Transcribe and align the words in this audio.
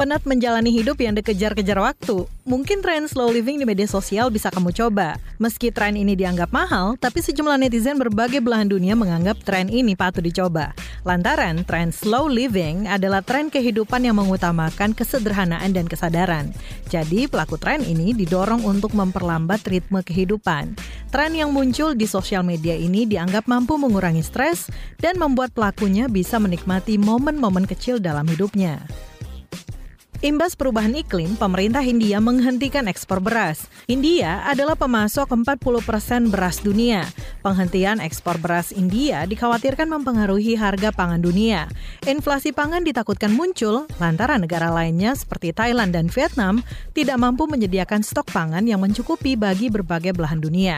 Penat 0.00 0.24
menjalani 0.24 0.72
hidup 0.72 0.96
yang 1.04 1.12
dikejar-kejar 1.12 1.76
waktu? 1.76 2.24
Mungkin 2.48 2.80
tren 2.80 3.04
slow 3.04 3.28
living 3.28 3.60
di 3.60 3.68
media 3.68 3.84
sosial 3.84 4.32
bisa 4.32 4.48
kamu 4.48 4.72
coba. 4.72 5.20
Meski 5.36 5.68
tren 5.68 5.92
ini 5.92 6.16
dianggap 6.16 6.48
mahal, 6.56 6.96
tapi 6.96 7.20
sejumlah 7.20 7.60
netizen 7.60 8.00
berbagai 8.00 8.40
belahan 8.40 8.64
dunia 8.64 8.96
menganggap 8.96 9.36
tren 9.44 9.68
ini 9.68 9.92
patut 9.92 10.24
dicoba. 10.24 10.72
Lantaran 11.04 11.68
tren 11.68 11.92
slow 11.92 12.32
living 12.32 12.88
adalah 12.88 13.20
tren 13.20 13.52
kehidupan 13.52 14.00
yang 14.08 14.16
mengutamakan 14.16 14.96
kesederhanaan 14.96 15.76
dan 15.76 15.84
kesadaran. 15.84 16.48
Jadi 16.88 17.28
pelaku 17.28 17.60
tren 17.60 17.84
ini 17.84 18.16
didorong 18.16 18.64
untuk 18.64 18.96
memperlambat 18.96 19.68
ritme 19.68 20.00
kehidupan. 20.00 20.80
Tren 21.12 21.36
yang 21.36 21.52
muncul 21.52 21.92
di 21.92 22.08
sosial 22.08 22.40
media 22.40 22.72
ini 22.72 23.04
dianggap 23.04 23.44
mampu 23.44 23.76
mengurangi 23.76 24.24
stres 24.24 24.72
dan 24.96 25.20
membuat 25.20 25.52
pelakunya 25.52 26.08
bisa 26.08 26.40
menikmati 26.40 26.96
momen-momen 26.96 27.68
kecil 27.68 28.00
dalam 28.00 28.24
hidupnya. 28.24 28.80
Imbas 30.20 30.52
perubahan 30.52 30.92
iklim, 30.92 31.32
pemerintah 31.40 31.80
India 31.80 32.20
menghentikan 32.20 32.92
ekspor 32.92 33.24
beras. 33.24 33.64
India 33.88 34.44
adalah 34.44 34.76
pemasok 34.76 35.32
40 35.32 35.80
persen 35.80 36.28
beras 36.28 36.60
dunia. 36.60 37.08
Penghentian 37.40 38.04
ekspor 38.04 38.36
beras 38.36 38.68
India 38.68 39.24
dikhawatirkan 39.24 39.88
mempengaruhi 39.88 40.60
harga 40.60 40.92
pangan 40.92 41.24
dunia. 41.24 41.72
Inflasi 42.04 42.52
pangan 42.52 42.84
ditakutkan 42.84 43.32
muncul 43.32 43.88
lantaran 43.96 44.44
negara 44.44 44.68
lainnya 44.68 45.16
seperti 45.16 45.56
Thailand 45.56 45.96
dan 45.96 46.12
Vietnam 46.12 46.60
tidak 46.92 47.16
mampu 47.16 47.48
menyediakan 47.48 48.04
stok 48.04 48.28
pangan 48.28 48.68
yang 48.68 48.84
mencukupi 48.84 49.40
bagi 49.40 49.72
berbagai 49.72 50.12
belahan 50.12 50.44
dunia. 50.44 50.76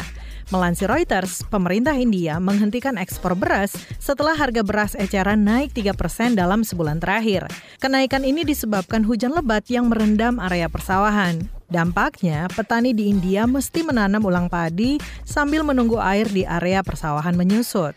Melansir 0.50 0.90
Reuters, 0.90 1.46
pemerintah 1.46 1.94
India 1.94 2.40
menghentikan 2.42 2.98
ekspor 2.98 3.38
beras 3.38 3.76
setelah 4.02 4.34
harga 4.34 4.64
beras 4.66 4.98
eceran 4.98 5.46
naik 5.46 5.70
3 5.76 5.94
persen 5.94 6.34
dalam 6.34 6.66
sebulan 6.66 6.98
terakhir. 6.98 7.46
Kenaikan 7.78 8.26
ini 8.26 8.42
disebabkan 8.42 9.06
hujan 9.06 9.36
lebat 9.36 9.68
yang 9.70 9.92
merendam 9.92 10.40
area 10.42 10.66
persawahan. 10.66 11.44
Dampaknya, 11.72 12.52
petani 12.52 12.92
di 12.92 13.08
India 13.08 13.48
mesti 13.48 13.80
menanam 13.80 14.20
ulang 14.26 14.52
padi 14.52 15.00
sambil 15.24 15.64
menunggu 15.64 15.96
air 15.96 16.28
di 16.28 16.44
area 16.44 16.84
persawahan 16.84 17.32
menyusut. 17.32 17.96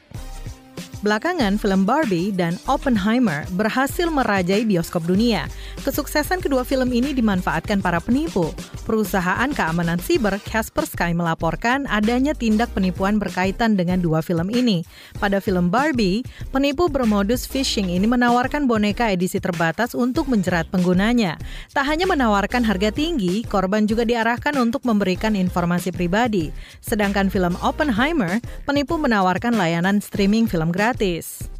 Belakangan, 1.06 1.62
film 1.62 1.86
Barbie 1.86 2.34
dan 2.34 2.58
Oppenheimer 2.66 3.46
berhasil 3.54 4.10
merajai 4.10 4.66
bioskop 4.66 5.06
dunia. 5.06 5.46
Kesuksesan 5.86 6.42
kedua 6.42 6.66
film 6.66 6.90
ini 6.90 7.14
dimanfaatkan 7.14 7.78
para 7.78 8.02
penipu. 8.02 8.50
Perusahaan 8.90 9.46
keamanan 9.54 10.02
siber 10.02 10.42
Kaspersky 10.42 11.14
melaporkan 11.14 11.86
adanya 11.94 12.34
tindak 12.34 12.74
penipuan 12.74 13.22
berkaitan 13.22 13.78
dengan 13.78 14.02
dua 14.02 14.26
film 14.26 14.50
ini. 14.50 14.82
Pada 15.22 15.38
film 15.38 15.70
Barbie, 15.70 16.26
penipu 16.50 16.90
bermodus 16.90 17.46
phishing 17.46 17.94
ini 17.94 18.10
menawarkan 18.10 18.66
boneka 18.66 19.14
edisi 19.14 19.38
terbatas 19.38 19.94
untuk 19.94 20.26
menjerat 20.26 20.74
penggunanya. 20.74 21.38
Tak 21.70 21.86
hanya 21.86 22.10
menawarkan 22.10 22.66
harga 22.66 22.90
tinggi, 22.90 23.46
korban 23.46 23.86
juga 23.86 24.10
diarahkan 24.10 24.58
untuk 24.58 24.82
memberikan 24.82 25.38
informasi 25.38 25.94
pribadi. 25.94 26.50
Sedangkan 26.82 27.30
film 27.30 27.54
Oppenheimer, 27.62 28.42
penipu 28.66 28.98
menawarkan 28.98 29.54
layanan 29.54 30.02
streaming 30.02 30.50
film 30.50 30.74
gratis 30.74 30.95
gratis. 30.96 31.55